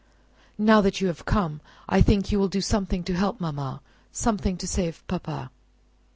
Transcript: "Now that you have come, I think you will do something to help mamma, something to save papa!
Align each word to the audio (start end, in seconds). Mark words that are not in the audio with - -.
"Now 0.57 0.81
that 0.81 0.99
you 0.99 1.05
have 1.09 1.25
come, 1.25 1.61
I 1.87 2.01
think 2.01 2.31
you 2.31 2.39
will 2.39 2.47
do 2.47 2.59
something 2.59 3.03
to 3.03 3.13
help 3.13 3.39
mamma, 3.39 3.81
something 4.11 4.57
to 4.57 4.65
save 4.67 5.05
papa! 5.05 5.51